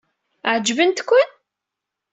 [0.51, 1.25] Ɛeǧbent-ken?